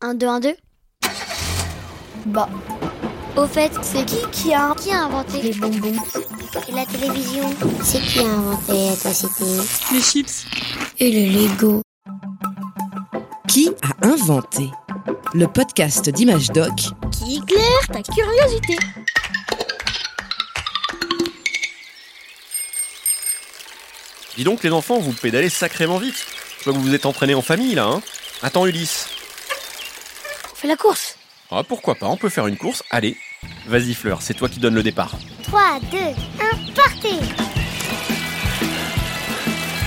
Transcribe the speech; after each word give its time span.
1, 0.00 0.14
2, 0.14 0.26
1, 0.26 0.40
2 0.40 0.56
Bah. 2.26 2.48
Au 3.36 3.46
fait, 3.46 3.72
c'est 3.82 4.04
qui 4.04 4.18
qui 4.32 4.54
a, 4.54 4.74
qui 4.80 4.90
a 4.92 5.04
inventé 5.04 5.42
les 5.42 5.52
bonbons. 5.54 5.92
Et 6.68 6.72
la 6.72 6.84
télévision? 6.86 7.42
C'est 7.82 8.00
qui 8.00 8.20
a 8.20 8.24
inventé 8.26 8.72
la 9.04 9.14
cité 9.14 9.44
Les 9.92 10.00
chips. 10.00 10.46
Et 10.98 11.10
le 11.10 11.32
Lego. 11.48 11.82
Qui 13.46 13.70
a 13.82 14.06
inventé 14.06 14.70
Le 15.34 15.46
podcast 15.46 16.08
d'Image 16.10 16.50
Doc? 16.50 16.74
Qui 17.12 17.36
éclaire 17.38 17.86
ta 17.92 18.02
curiosité? 18.02 18.76
Dis 24.36 24.44
donc 24.44 24.62
les 24.62 24.70
enfants, 24.70 24.98
vous 24.98 25.12
pédalez 25.12 25.48
sacrément 25.48 25.98
vite. 25.98 26.24
Je 26.60 26.64
vois 26.64 26.72
que 26.72 26.78
vous 26.78 26.84
vous 26.84 26.94
êtes 26.94 27.06
entraînés 27.06 27.34
en 27.34 27.42
famille 27.42 27.74
là, 27.74 27.86
hein. 27.86 28.02
Attends 28.42 28.66
Ulysse. 28.66 29.08
On 30.58 30.60
fait 30.62 30.66
la 30.66 30.76
course 30.76 31.14
Ah 31.52 31.62
pourquoi 31.62 31.94
pas, 31.94 32.06
on 32.06 32.16
peut 32.16 32.28
faire 32.28 32.48
une 32.48 32.56
course. 32.56 32.82
Allez, 32.90 33.16
vas-y 33.68 33.94
Fleur, 33.94 34.22
c'est 34.22 34.34
toi 34.34 34.48
qui 34.48 34.58
donne 34.58 34.74
le 34.74 34.82
départ. 34.82 35.12
3, 35.44 35.60
2, 35.92 35.98
1, 35.98 36.72
partez 36.74 37.14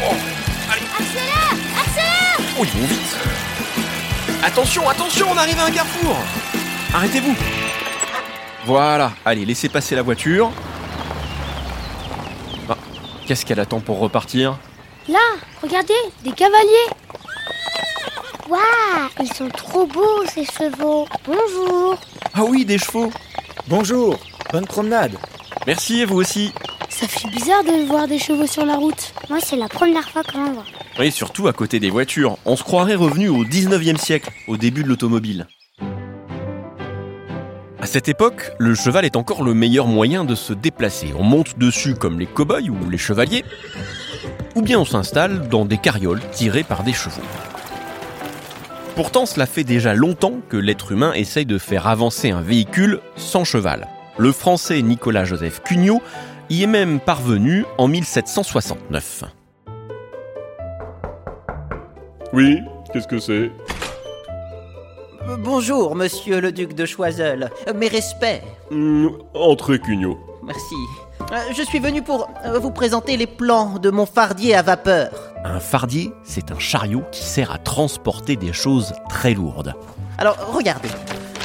Oh, 0.01 0.13
Accélère 0.71 1.55
Accélère 1.77 2.55
Oh 2.57 2.63
ils 2.63 2.79
vont 2.79 2.87
vite. 2.87 3.17
Attention, 4.43 4.87
attention, 4.87 5.27
on 5.29 5.35
arrive 5.37 5.59
à 5.59 5.65
un 5.65 5.71
carrefour. 5.71 6.15
Arrêtez-vous. 6.93 7.35
Voilà, 8.63 9.11
allez, 9.25 9.43
laissez 9.43 9.67
passer 9.67 9.95
la 9.95 10.03
voiture. 10.03 10.51
Ah, 12.69 12.77
Qu'est-ce 13.27 13.45
qu'elle 13.45 13.59
attend 13.59 13.81
pour 13.81 13.99
repartir? 13.99 14.57
Là, 15.09 15.19
regardez, 15.61 15.93
des 16.23 16.31
cavaliers 16.31 16.87
Waouh, 18.51 19.09
ils 19.21 19.33
sont 19.33 19.47
trop 19.47 19.85
beaux 19.85 20.25
ces 20.27 20.43
chevaux 20.43 21.07
Bonjour 21.25 21.97
Ah 22.33 22.43
oui, 22.43 22.65
des 22.65 22.77
chevaux. 22.77 23.09
Bonjour, 23.69 24.19
bonne 24.51 24.65
promenade. 24.65 25.13
Merci 25.65 26.01
et 26.01 26.05
vous 26.05 26.17
aussi. 26.17 26.51
Ça 26.89 27.07
fait 27.07 27.29
bizarre 27.29 27.63
de 27.63 27.87
voir 27.87 28.09
des 28.09 28.19
chevaux 28.19 28.47
sur 28.47 28.65
la 28.65 28.75
route. 28.75 29.13
Moi, 29.29 29.39
c'est 29.41 29.55
la 29.55 29.69
première 29.69 30.09
fois 30.09 30.23
que 30.23 30.33
j'en 30.33 30.51
vois. 30.51 30.65
Oui, 30.99 31.13
surtout 31.13 31.47
à 31.47 31.53
côté 31.53 31.79
des 31.79 31.89
voitures. 31.89 32.37
On 32.43 32.57
se 32.57 32.63
croirait 32.63 32.95
revenu 32.95 33.29
au 33.29 33.45
19e 33.45 33.95
siècle, 33.95 34.29
au 34.49 34.57
début 34.57 34.83
de 34.83 34.89
l'automobile. 34.89 35.47
À 37.79 37.85
cette 37.85 38.09
époque, 38.09 38.51
le 38.59 38.75
cheval 38.75 39.05
est 39.05 39.15
encore 39.15 39.45
le 39.45 39.53
meilleur 39.53 39.87
moyen 39.87 40.25
de 40.25 40.35
se 40.35 40.51
déplacer. 40.51 41.13
On 41.17 41.23
monte 41.23 41.57
dessus 41.57 41.95
comme 41.95 42.19
les 42.19 42.27
cow-boys 42.27 42.67
ou 42.69 42.89
les 42.89 42.97
chevaliers, 42.97 43.45
ou 44.55 44.61
bien 44.61 44.77
on 44.77 44.85
s'installe 44.85 45.47
dans 45.47 45.63
des 45.63 45.77
carrioles 45.77 46.21
tirées 46.33 46.63
par 46.63 46.83
des 46.83 46.91
chevaux. 46.93 47.21
Pourtant, 48.95 49.25
cela 49.25 49.45
fait 49.45 49.63
déjà 49.63 49.93
longtemps 49.93 50.41
que 50.49 50.57
l'être 50.57 50.91
humain 50.91 51.13
essaye 51.13 51.45
de 51.45 51.57
faire 51.57 51.87
avancer 51.87 52.31
un 52.31 52.41
véhicule 52.41 52.99
sans 53.15 53.43
cheval. 53.43 53.87
Le 54.17 54.31
français 54.31 54.81
Nicolas-Joseph 54.81 55.61
Cugnot 55.63 56.01
y 56.49 56.63
est 56.63 56.67
même 56.67 56.99
parvenu 56.99 57.65
en 57.77 57.87
1769. 57.87 59.23
Oui, 62.33 62.59
qu'est-ce 62.91 63.07
que 63.07 63.19
c'est? 63.19 63.49
Euh, 65.27 65.37
Bonjour, 65.39 65.95
monsieur 65.95 66.41
le 66.41 66.51
duc 66.51 66.73
de 66.75 66.85
Choiseul. 66.85 67.49
Mes 67.75 67.87
respects. 67.87 68.43
Hmm, 68.69 69.07
Entrez, 69.33 69.79
Cugnot. 69.79 70.19
Merci. 70.43 70.75
Euh, 71.31 71.53
Je 71.55 71.63
suis 71.63 71.79
venu 71.79 72.01
pour 72.01 72.29
euh, 72.45 72.59
vous 72.59 72.71
présenter 72.71 73.17
les 73.17 73.27
plans 73.27 73.77
de 73.79 73.89
mon 73.89 74.05
fardier 74.05 74.55
à 74.55 74.61
vapeur. 74.61 75.09
Un 75.43 75.59
fardier, 75.59 76.11
c'est 76.23 76.51
un 76.51 76.59
chariot 76.59 77.03
qui 77.11 77.23
sert 77.23 77.51
à 77.51 77.57
transporter 77.57 78.35
des 78.35 78.53
choses 78.53 78.93
très 79.09 79.33
lourdes. 79.33 79.73
Alors, 80.17 80.37
regardez. 80.53 80.89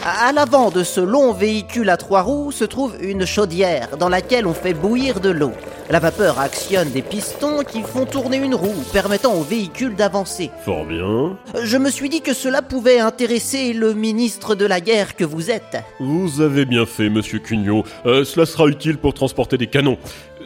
À 0.09 0.31
l'avant 0.31 0.71
de 0.71 0.85
ce 0.85 1.01
long 1.01 1.33
véhicule 1.33 1.91
à 1.91 1.97
trois 1.97 2.23
roues 2.23 2.53
se 2.53 2.63
trouve 2.63 2.95
une 3.01 3.27
chaudière 3.27 3.97
dans 3.97 4.09
laquelle 4.09 4.47
on 4.47 4.55
fait 4.55 4.73
bouillir 4.73 5.19
de 5.19 5.31
l'eau. 5.31 5.51
La 5.91 5.99
vapeur 5.99 6.39
actionne 6.39 6.91
des 6.91 7.03
pistons 7.03 7.65
qui 7.65 7.83
font 7.83 8.07
tourner 8.07 8.37
une 8.37 8.55
roue, 8.55 8.85
permettant 8.93 9.35
au 9.35 9.43
véhicule 9.43 9.97
d'avancer. 9.97 10.53
Fort 10.65 10.85
bien. 10.85 11.37
Je 11.61 11.77
me 11.77 11.91
suis 11.91 12.09
dit 12.09 12.21
que 12.21 12.35
cela 12.35 12.63
pouvait 12.63 13.01
intéresser 13.01 13.73
le 13.73 13.95
ministre 13.95 14.55
de 14.55 14.65
la 14.65 14.81
guerre 14.81 15.17
que 15.17 15.25
vous 15.25 15.51
êtes. 15.51 15.79
Vous 15.99 16.41
avez 16.41 16.67
bien 16.67 16.87
fait, 16.87 17.09
monsieur 17.09 17.41
Cugnot. 17.41 17.83
Euh, 18.07 18.25
cela 18.25 18.47
sera 18.47 18.69
utile 18.69 18.99
pour 18.99 19.13
transporter 19.13 19.59
des 19.59 19.67
canons. 19.67 19.99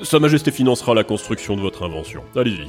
Sa 0.03 0.21
Majesté 0.21 0.53
financera 0.53 0.95
la 0.95 1.05
construction 1.05 1.55
de 1.55 1.61
votre 1.61 1.85
invention. 1.85 2.23
Allez-y. 2.35 2.69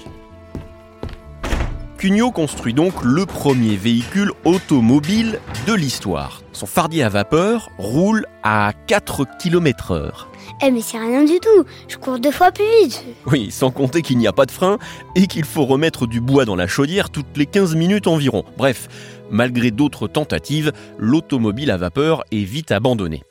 Cugnot 1.98 2.32
construit 2.32 2.74
donc 2.74 2.96
le 3.02 3.26
premier 3.26 3.78
véhicule 3.78 4.34
automobile 4.44 5.40
de 5.68 5.74
l'histoire. 5.74 6.41
Son 6.54 6.66
fardier 6.66 7.04
à 7.04 7.10
vapeur 7.10 7.70
roule 7.78 8.26
à 8.44 8.74
4 8.88 9.26
km 9.40 9.92
heure. 9.92 10.28
Eh 10.64 10.72
mais 10.72 10.82
c'est 10.82 10.98
rien 10.98 11.24
du 11.24 11.40
tout, 11.40 11.66
je 11.88 11.98
cours 11.98 12.20
deux 12.20 12.32
fois 12.32 12.52
plus 12.52 12.66
vite. 12.82 13.04
Oui, 13.26 13.52
sans 13.52 13.72
compter 13.72 14.02
qu'il 14.02 14.18
n'y 14.18 14.28
a 14.28 14.34
pas 14.34 14.46
de 14.46 14.52
frein 14.52 14.78
et 15.16 15.28
qu'il 15.28 15.46
faut 15.46 15.66
remettre 15.66 16.08
du 16.08 16.22
bois 16.22 16.46
dans 16.46 16.56
la 16.56 16.68
chaudière 16.68 17.10
toutes 17.10 17.38
les 17.38 17.46
15 17.46 17.76
minutes 17.76 18.08
environ. 18.08 18.44
Bref, 18.58 18.88
malgré 19.30 19.72
d'autres 19.72 20.08
tentatives, 20.08 20.72
l'automobile 20.98 21.72
à 21.72 21.78
vapeur 21.78 22.24
est 22.32 22.44
vite 22.44 22.72
abandonnée. 22.72 23.24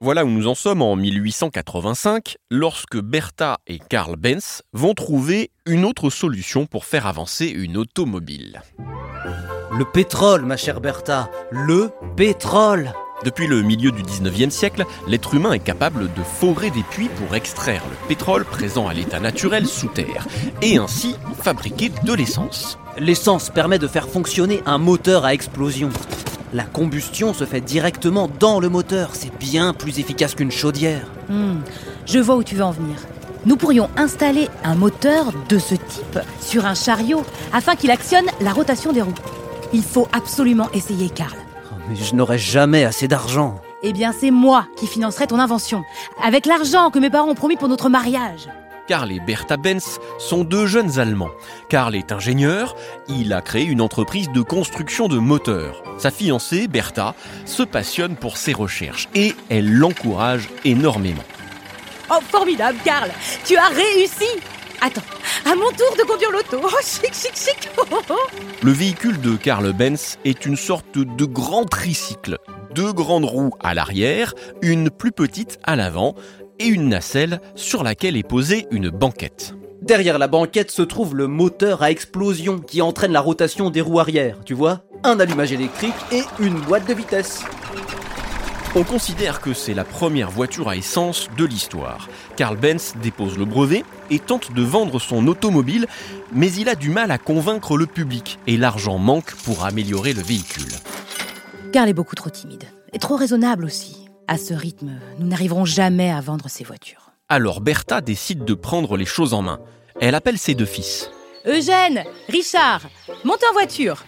Voilà 0.00 0.24
où 0.24 0.28
nous 0.28 0.46
en 0.46 0.54
sommes 0.54 0.82
en 0.82 0.94
1885, 0.94 2.36
lorsque 2.52 3.00
Bertha 3.00 3.58
et 3.66 3.80
Karl 3.80 4.14
Benz 4.14 4.62
vont 4.72 4.94
trouver 4.94 5.50
une 5.66 5.84
autre 5.84 6.08
solution 6.10 6.66
pour 6.66 6.84
faire 6.84 7.08
avancer 7.08 7.46
une 7.46 7.76
automobile. 7.76 8.62
Le 9.78 9.84
pétrole, 9.84 10.44
ma 10.44 10.56
chère 10.56 10.80
Bertha. 10.80 11.30
Le 11.52 11.92
pétrole. 12.16 12.92
Depuis 13.24 13.46
le 13.46 13.62
milieu 13.62 13.92
du 13.92 14.02
19e 14.02 14.50
siècle, 14.50 14.84
l'être 15.06 15.34
humain 15.34 15.52
est 15.52 15.60
capable 15.60 16.12
de 16.14 16.22
forer 16.24 16.70
des 16.70 16.82
puits 16.82 17.08
pour 17.10 17.36
extraire 17.36 17.84
le 17.88 18.08
pétrole 18.08 18.44
présent 18.44 18.88
à 18.88 18.92
l'état 18.92 19.20
naturel 19.20 19.66
sous 19.66 19.86
terre, 19.86 20.26
et 20.62 20.78
ainsi 20.78 21.14
fabriquer 21.40 21.92
de 22.02 22.12
l'essence. 22.12 22.76
L'essence 22.98 23.50
permet 23.50 23.78
de 23.78 23.86
faire 23.86 24.08
fonctionner 24.08 24.64
un 24.66 24.78
moteur 24.78 25.24
à 25.24 25.32
explosion. 25.32 25.90
La 26.52 26.64
combustion 26.64 27.32
se 27.32 27.44
fait 27.44 27.60
directement 27.60 28.28
dans 28.40 28.58
le 28.58 28.68
moteur. 28.68 29.10
C'est 29.12 29.36
bien 29.38 29.74
plus 29.74 30.00
efficace 30.00 30.34
qu'une 30.34 30.50
chaudière. 30.50 31.06
Hmm, 31.28 31.58
Je 32.04 32.18
vois 32.18 32.34
où 32.34 32.42
tu 32.42 32.56
veux 32.56 32.64
en 32.64 32.72
venir. 32.72 32.96
Nous 33.46 33.56
pourrions 33.56 33.90
installer 33.96 34.48
un 34.64 34.74
moteur 34.74 35.26
de 35.48 35.60
ce 35.60 35.76
type 35.76 36.18
sur 36.40 36.66
un 36.66 36.74
chariot 36.74 37.22
afin 37.52 37.76
qu'il 37.76 37.92
actionne 37.92 38.26
la 38.40 38.52
rotation 38.52 38.92
des 38.92 39.02
roues. 39.02 39.14
Il 39.72 39.82
faut 39.82 40.08
absolument 40.12 40.70
essayer, 40.72 41.10
Karl. 41.10 41.36
Oh, 41.70 41.74
mais 41.88 41.96
je 41.96 42.14
n'aurai 42.14 42.38
jamais 42.38 42.84
assez 42.84 43.08
d'argent. 43.08 43.60
Eh 43.82 43.92
bien, 43.92 44.12
c'est 44.12 44.30
moi 44.30 44.66
qui 44.76 44.86
financerai 44.86 45.26
ton 45.26 45.38
invention, 45.38 45.84
avec 46.22 46.46
l'argent 46.46 46.90
que 46.90 46.98
mes 46.98 47.10
parents 47.10 47.28
ont 47.28 47.34
promis 47.34 47.56
pour 47.56 47.68
notre 47.68 47.88
mariage. 47.88 48.48
Karl 48.88 49.12
et 49.12 49.20
Bertha 49.20 49.58
Benz 49.58 50.00
sont 50.18 50.44
deux 50.44 50.66
jeunes 50.66 50.98
Allemands. 50.98 51.30
Karl 51.68 51.94
est 51.94 52.10
ingénieur, 52.10 52.74
il 53.08 53.34
a 53.34 53.42
créé 53.42 53.64
une 53.64 53.82
entreprise 53.82 54.30
de 54.30 54.40
construction 54.40 55.08
de 55.08 55.18
moteurs. 55.18 55.82
Sa 55.98 56.10
fiancée, 56.10 56.68
Bertha, 56.68 57.14
se 57.44 57.62
passionne 57.62 58.16
pour 58.16 58.38
ses 58.38 58.54
recherches 58.54 59.08
et 59.14 59.34
elle 59.50 59.70
l'encourage 59.70 60.48
énormément. 60.64 61.22
Oh, 62.10 62.20
formidable, 62.30 62.78
Karl 62.82 63.10
Tu 63.44 63.56
as 63.56 63.68
réussi 63.68 64.24
Attends, 64.80 65.02
à 65.50 65.54
mon 65.54 65.70
tour 65.70 65.96
de 65.96 66.02
conduire 66.02 66.30
l'auto. 66.30 66.58
Oh, 66.62 66.68
chic, 66.82 67.14
chic, 67.14 67.34
chic. 67.34 67.70
Le 68.62 68.70
véhicule 68.70 69.18
de 69.20 69.34
Karl 69.36 69.72
Benz 69.72 70.18
est 70.26 70.44
une 70.44 70.56
sorte 70.56 70.98
de 70.98 71.24
grand 71.24 71.64
tricycle. 71.64 72.36
Deux 72.74 72.92
grandes 72.92 73.24
roues 73.24 73.52
à 73.60 73.72
l'arrière, 73.72 74.34
une 74.60 74.90
plus 74.90 75.12
petite 75.12 75.58
à 75.64 75.74
l'avant 75.74 76.14
et 76.58 76.66
une 76.66 76.90
nacelle 76.90 77.40
sur 77.54 77.82
laquelle 77.82 78.16
est 78.16 78.28
posée 78.28 78.66
une 78.70 78.90
banquette. 78.90 79.54
Derrière 79.80 80.18
la 80.18 80.28
banquette 80.28 80.70
se 80.70 80.82
trouve 80.82 81.16
le 81.16 81.28
moteur 81.28 81.82
à 81.82 81.90
explosion 81.90 82.58
qui 82.58 82.82
entraîne 82.82 83.12
la 83.12 83.20
rotation 83.20 83.70
des 83.70 83.80
roues 83.80 84.00
arrière, 84.00 84.40
tu 84.44 84.52
vois? 84.52 84.82
Un 85.02 85.18
allumage 85.18 85.52
électrique 85.52 85.94
et 86.12 86.24
une 86.40 86.60
boîte 86.60 86.86
de 86.86 86.92
vitesse. 86.92 87.42
On 88.74 88.84
considère 88.84 89.40
que 89.40 89.54
c'est 89.54 89.72
la 89.72 89.84
première 89.84 90.30
voiture 90.30 90.68
à 90.68 90.76
essence 90.76 91.28
de 91.38 91.44
l'histoire. 91.46 92.08
Karl 92.36 92.56
Benz 92.56 92.94
dépose 93.02 93.38
le 93.38 93.46
brevet 93.46 93.82
et 94.10 94.18
tente 94.18 94.52
de 94.52 94.62
vendre 94.62 95.00
son 95.00 95.26
automobile, 95.26 95.86
mais 96.32 96.52
il 96.52 96.68
a 96.68 96.74
du 96.74 96.90
mal 96.90 97.10
à 97.10 97.16
convaincre 97.16 97.78
le 97.78 97.86
public 97.86 98.38
et 98.46 98.58
l'argent 98.58 98.98
manque 98.98 99.34
pour 99.36 99.64
améliorer 99.64 100.12
le 100.12 100.20
véhicule. 100.20 100.70
Karl 101.72 101.88
est 101.88 101.94
beaucoup 101.94 102.14
trop 102.14 102.28
timide. 102.28 102.64
Et 102.92 102.98
trop 102.98 103.16
raisonnable 103.16 103.64
aussi. 103.64 104.06
À 104.26 104.36
ce 104.36 104.52
rythme, 104.52 104.92
nous 105.18 105.26
n'arriverons 105.26 105.64
jamais 105.64 106.10
à 106.10 106.20
vendre 106.20 106.48
ces 106.48 106.64
voitures. 106.64 107.10
Alors 107.30 107.62
Bertha 107.62 108.02
décide 108.02 108.44
de 108.44 108.54
prendre 108.54 108.98
les 108.98 109.06
choses 109.06 109.32
en 109.32 109.42
main. 109.42 109.60
Elle 110.00 110.14
appelle 110.14 110.38
ses 110.38 110.54
deux 110.54 110.66
fils. 110.66 111.10
Eugène, 111.46 112.04
Richard, 112.28 112.82
montez 113.24 113.46
en 113.50 113.54
voiture. 113.54 114.04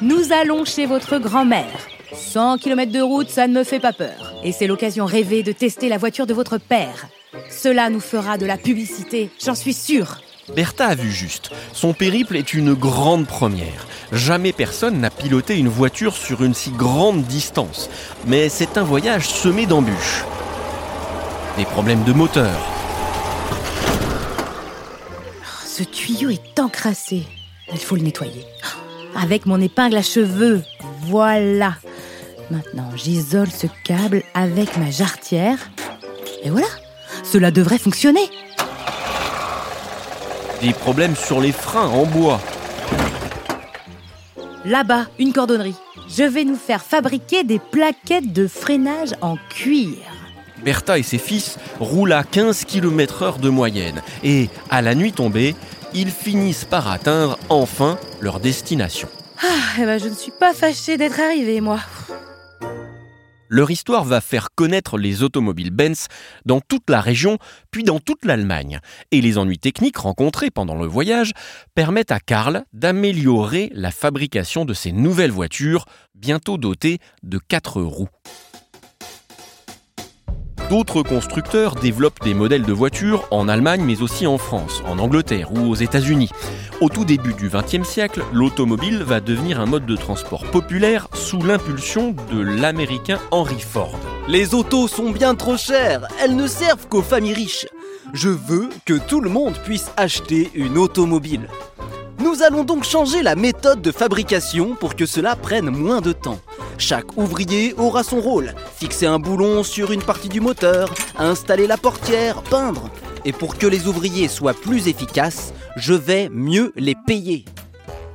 Nous 0.00 0.32
allons 0.32 0.64
chez 0.64 0.86
votre 0.86 1.18
grand-mère. 1.18 1.88
100 2.16 2.58
km 2.58 2.90
de 2.90 3.00
route, 3.00 3.28
ça 3.28 3.46
ne 3.46 3.52
me 3.52 3.64
fait 3.64 3.80
pas 3.80 3.92
peur. 3.92 4.34
Et 4.42 4.52
c'est 4.52 4.66
l'occasion 4.66 5.04
rêvée 5.04 5.42
de 5.42 5.52
tester 5.52 5.88
la 5.88 5.98
voiture 5.98 6.26
de 6.26 6.34
votre 6.34 6.58
père. 6.58 7.06
Cela 7.50 7.90
nous 7.90 8.00
fera 8.00 8.38
de 8.38 8.46
la 8.46 8.56
publicité, 8.56 9.30
j'en 9.44 9.54
suis 9.54 9.74
sûre. 9.74 10.20
Bertha 10.54 10.86
a 10.86 10.94
vu 10.94 11.10
juste. 11.10 11.50
Son 11.72 11.92
périple 11.92 12.36
est 12.36 12.54
une 12.54 12.74
grande 12.74 13.26
première. 13.26 13.86
Jamais 14.12 14.52
personne 14.52 15.00
n'a 15.00 15.10
piloté 15.10 15.58
une 15.58 15.68
voiture 15.68 16.14
sur 16.14 16.44
une 16.44 16.54
si 16.54 16.70
grande 16.70 17.24
distance. 17.24 17.90
Mais 18.26 18.48
c'est 18.48 18.78
un 18.78 18.84
voyage 18.84 19.28
semé 19.28 19.66
d'embûches. 19.66 20.24
Des 21.56 21.64
problèmes 21.64 22.04
de 22.04 22.12
moteur. 22.12 22.54
Ce 25.66 25.82
tuyau 25.82 26.30
est 26.30 26.60
encrassé. 26.60 27.24
Il 27.72 27.78
faut 27.78 27.96
le 27.96 28.02
nettoyer. 28.02 28.44
Avec 29.20 29.46
mon 29.46 29.60
épingle 29.60 29.96
à 29.96 30.02
cheveux. 30.02 30.62
Voilà. 31.02 31.74
Maintenant, 32.50 32.90
j'isole 32.94 33.50
ce 33.50 33.66
câble 33.84 34.22
avec 34.34 34.76
ma 34.76 34.90
jarretière. 34.90 35.58
Et 36.42 36.50
voilà. 36.50 36.68
Cela 37.24 37.50
devrait 37.50 37.78
fonctionner. 37.78 38.28
Des 40.62 40.72
problèmes 40.72 41.16
sur 41.16 41.40
les 41.40 41.52
freins 41.52 41.88
en 41.88 42.06
bois. 42.06 42.40
Là-bas, 44.64 45.06
une 45.18 45.32
cordonnerie. 45.32 45.76
Je 46.08 46.22
vais 46.22 46.44
nous 46.44 46.56
faire 46.56 46.82
fabriquer 46.82 47.42
des 47.42 47.58
plaquettes 47.58 48.32
de 48.32 48.46
freinage 48.46 49.10
en 49.20 49.36
cuir. 49.50 49.96
Bertha 50.64 50.98
et 50.98 51.02
ses 51.02 51.18
fils 51.18 51.58
roulent 51.80 52.12
à 52.12 52.24
15 52.24 52.64
km 52.64 53.22
heure 53.22 53.38
de 53.38 53.48
moyenne. 53.48 54.02
Et, 54.22 54.48
à 54.70 54.82
la 54.82 54.94
nuit 54.94 55.12
tombée, 55.12 55.54
ils 55.94 56.10
finissent 56.10 56.64
par 56.64 56.88
atteindre 56.88 57.38
enfin 57.48 57.98
leur 58.20 58.40
destination. 58.40 59.08
Ah, 59.42 59.46
eh 59.80 59.84
ben, 59.84 59.98
je 59.98 60.08
ne 60.08 60.14
suis 60.14 60.32
pas 60.32 60.54
fâchée 60.54 60.96
d'être 60.96 61.20
arrivée, 61.20 61.60
moi. 61.60 61.80
Leur 63.48 63.70
histoire 63.70 64.04
va 64.04 64.20
faire 64.20 64.48
connaître 64.54 64.98
les 64.98 65.22
automobiles 65.22 65.70
Benz 65.70 66.08
dans 66.44 66.60
toute 66.60 66.90
la 66.90 67.00
région, 67.00 67.38
puis 67.70 67.84
dans 67.84 68.00
toute 68.00 68.24
l'Allemagne. 68.24 68.80
Et 69.10 69.20
les 69.20 69.38
ennuis 69.38 69.58
techniques 69.58 69.98
rencontrés 69.98 70.50
pendant 70.50 70.74
le 70.74 70.86
voyage 70.86 71.32
permettent 71.74 72.12
à 72.12 72.20
Karl 72.20 72.64
d'améliorer 72.72 73.70
la 73.74 73.90
fabrication 73.90 74.64
de 74.64 74.74
ces 74.74 74.92
nouvelles 74.92 75.30
voitures, 75.30 75.86
bientôt 76.14 76.58
dotées 76.58 76.98
de 77.22 77.38
quatre 77.38 77.82
roues. 77.82 78.08
D'autres 80.68 81.04
constructeurs 81.04 81.76
développent 81.76 82.24
des 82.24 82.34
modèles 82.34 82.64
de 82.64 82.72
voitures 82.72 83.28
en 83.30 83.48
Allemagne 83.48 83.84
mais 83.84 84.02
aussi 84.02 84.26
en 84.26 84.36
France, 84.36 84.82
en 84.88 84.98
Angleterre 84.98 85.52
ou 85.52 85.60
aux 85.70 85.76
États-Unis. 85.76 86.30
Au 86.80 86.88
tout 86.88 87.04
début 87.04 87.34
du 87.34 87.48
XXe 87.48 87.88
siècle, 87.88 88.24
l'automobile 88.32 89.04
va 89.04 89.20
devenir 89.20 89.60
un 89.60 89.66
mode 89.66 89.86
de 89.86 89.94
transport 89.94 90.44
populaire 90.50 91.06
sous 91.14 91.40
l'impulsion 91.40 92.16
de 92.32 92.40
l'américain 92.40 93.20
Henry 93.30 93.60
Ford. 93.60 93.96
Les 94.26 94.54
autos 94.54 94.88
sont 94.88 95.10
bien 95.10 95.36
trop 95.36 95.56
chères, 95.56 96.08
elles 96.20 96.34
ne 96.34 96.48
servent 96.48 96.88
qu'aux 96.88 97.02
familles 97.02 97.34
riches. 97.34 97.66
Je 98.12 98.28
veux 98.28 98.68
que 98.84 98.94
tout 98.94 99.20
le 99.20 99.30
monde 99.30 99.54
puisse 99.64 99.92
acheter 99.96 100.50
une 100.54 100.78
automobile. 100.78 101.48
Nous 102.18 102.42
allons 102.42 102.64
donc 102.64 102.82
changer 102.82 103.22
la 103.22 103.36
méthode 103.36 103.82
de 103.82 103.92
fabrication 103.92 104.74
pour 104.74 104.96
que 104.96 105.06
cela 105.06 105.36
prenne 105.36 105.70
moins 105.70 106.00
de 106.00 106.12
temps. 106.12 106.40
Chaque 106.78 107.16
ouvrier 107.16 107.74
aura 107.78 108.02
son 108.02 108.20
rôle. 108.20 108.54
Fixer 108.76 109.06
un 109.06 109.18
boulon 109.18 109.62
sur 109.62 109.92
une 109.92 110.02
partie 110.02 110.28
du 110.28 110.40
moteur, 110.40 110.92
installer 111.18 111.66
la 111.66 111.76
portière, 111.76 112.42
peindre. 112.42 112.90
Et 113.24 113.32
pour 113.32 113.56
que 113.58 113.66
les 113.66 113.86
ouvriers 113.86 114.28
soient 114.28 114.54
plus 114.54 114.86
efficaces, 114.88 115.52
je 115.76 115.94
vais 115.94 116.28
mieux 116.30 116.72
les 116.76 116.94
payer. 117.06 117.44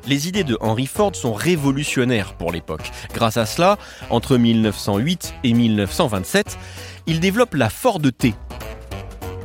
Les 0.08 0.28
idées 0.28 0.44
de 0.44 0.58
Henry 0.62 0.88
Ford 0.88 1.16
sont 1.16 1.34
révolutionnaires 1.34 2.34
pour 2.34 2.52
l'époque. 2.52 2.92
Grâce 3.14 3.38
à 3.38 3.46
cela, 3.46 3.78
entre 4.10 4.38
1908 4.38 5.34
et 5.44 5.54
1927, 5.54 6.58
il 7.08 7.20
développe 7.20 7.56
la 7.56 7.70
Ford 7.70 8.02
T. 8.18 8.34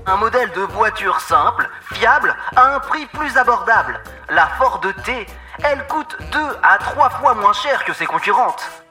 Un 0.07 0.17
modèle 0.17 0.51
de 0.55 0.63
voiture 0.75 1.21
simple, 1.21 1.69
fiable, 1.93 2.35
à 2.55 2.77
un 2.77 2.81
prix 2.81 3.07
plus 3.07 3.37
abordable. 3.37 3.99
La 4.31 4.47
Ford 4.59 4.81
T, 5.05 5.27
elle 5.65 5.87
coûte 5.89 6.17
2 6.33 6.39
à 6.63 6.79
3 6.79 7.11
fois 7.11 7.35
moins 7.35 7.53
cher 7.53 7.85
que 7.85 7.93
ses 7.93 8.07
concurrentes. 8.07 8.86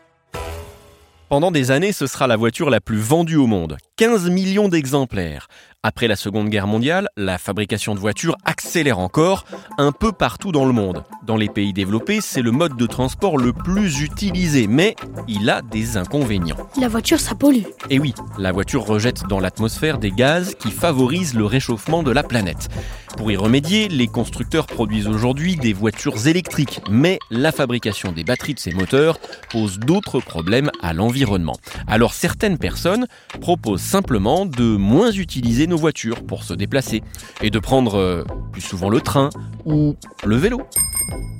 Pendant 1.27 1.49
des 1.49 1.71
années, 1.71 1.91
ce 1.91 2.05
sera 2.05 2.27
la 2.27 2.35
voiture 2.35 2.69
la 2.69 2.79
plus 2.79 2.99
vendue 2.99 3.35
au 3.35 3.47
monde. 3.47 3.77
15 3.97 4.29
millions 4.29 4.69
d'exemplaires. 4.69 5.47
Après 5.81 6.07
la 6.07 6.15
Seconde 6.15 6.49
Guerre 6.49 6.67
mondiale, 6.67 7.07
la 7.17 7.39
fabrication 7.39 7.95
de 7.95 7.99
voitures 7.99 8.35
accélère 8.45 8.99
encore 8.99 9.45
un 9.79 9.91
peu 9.91 10.11
partout 10.11 10.51
dans 10.51 10.65
le 10.65 10.71
monde. 10.71 11.03
Dans 11.25 11.35
les 11.35 11.49
pays 11.49 11.73
développés, 11.73 12.21
c'est 12.21 12.43
le 12.43 12.51
mode 12.51 12.77
de 12.77 12.85
transport 12.85 13.39
le 13.39 13.53
plus 13.53 14.01
utilisé, 14.01 14.67
mais 14.67 14.95
il 15.27 15.49
a 15.49 15.63
des 15.63 15.97
inconvénients. 15.97 16.57
La 16.79 16.89
voiture, 16.89 17.19
ça 17.19 17.33
pollue. 17.33 17.63
Et 17.89 17.97
oui, 17.97 18.13
la 18.37 18.51
voiture 18.51 18.85
rejette 18.85 19.23
dans 19.27 19.39
l'atmosphère 19.39 19.97
des 19.97 20.11
gaz 20.11 20.53
qui 20.53 20.69
favorisent 20.69 21.33
le 21.33 21.45
réchauffement 21.45 22.03
de 22.03 22.11
la 22.11 22.21
planète. 22.21 22.69
Pour 23.17 23.31
y 23.31 23.37
remédier, 23.37 23.87
les 23.87 24.07
constructeurs 24.07 24.67
produisent 24.67 25.07
aujourd'hui 25.07 25.55
des 25.55 25.73
voitures 25.73 26.27
électriques, 26.27 26.81
mais 26.89 27.19
la 27.31 27.51
fabrication 27.51 28.11
des 28.11 28.23
batteries 28.23 28.53
de 28.53 28.59
ces 28.59 28.71
moteurs 28.71 29.19
pose 29.49 29.79
d'autres 29.79 30.19
problèmes 30.19 30.69
à 30.81 30.93
l'environnement. 30.93 31.55
Alors 31.87 32.13
certaines 32.13 32.57
personnes 32.57 33.07
proposent 33.39 33.81
simplement 33.81 34.45
de 34.45 34.75
moins 34.75 35.11
utiliser 35.11 35.65
nos 35.65 35.77
voitures 35.77 36.23
pour 36.25 36.43
se 36.43 36.53
déplacer 36.53 37.03
et 37.41 37.49
de 37.49 37.59
prendre 37.59 37.95
euh, 37.95 38.23
plus 38.51 38.61
souvent 38.61 38.89
le 38.89 38.99
train 38.99 39.29
ou 39.65 39.95
le 40.25 40.35
vélo. 40.35 40.61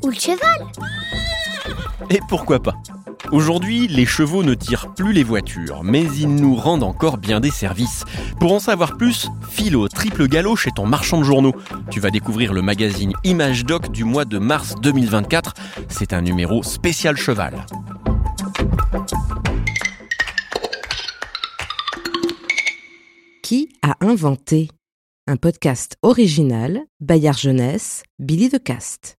Ou 0.04 0.10
le 0.10 0.16
cheval. 0.16 0.66
Et 2.10 2.20
pourquoi 2.30 2.62
pas? 2.62 2.76
Aujourd'hui, 3.32 3.88
les 3.88 4.06
chevaux 4.06 4.44
ne 4.44 4.54
tirent 4.54 4.94
plus 4.94 5.12
les 5.12 5.24
voitures, 5.24 5.84
mais 5.84 6.04
ils 6.04 6.34
nous 6.34 6.56
rendent 6.56 6.84
encore 6.84 7.18
bien 7.18 7.40
des 7.40 7.52
services. 7.52 8.04
Pour 8.40 8.54
en 8.54 8.60
savoir 8.60 8.98
plus, 8.98 9.30
file 9.50 9.76
au 9.76 9.88
triple 9.88 10.28
galop 10.28 10.56
chez 10.56 10.72
ton 10.72 10.86
marchand 10.86 11.20
de 11.20 11.24
journaux. 11.24 11.54
Tu 11.90 12.00
vas 12.00 12.12
découvrir 12.12 12.54
le 12.54 12.62
magazine 12.62 13.14
Image 13.24 13.66
Doc 13.66 13.92
du 13.92 14.04
mois 14.04 14.26
de 14.26 14.38
mars 14.38 14.76
2024. 14.82 15.54
C'est 15.90 16.14
un 16.14 16.22
numéro 16.22 16.64
spécial 16.64 17.18
cheval. 17.18 17.66
Qui 23.42 23.70
a 23.82 23.96
inventé? 24.02 24.70
Un 25.28 25.38
podcast 25.38 25.98
original, 26.04 26.82
Bayard 27.00 27.38
Jeunesse, 27.38 28.04
Billy 28.20 28.50
de 28.50 28.60
Cast. 28.60 29.18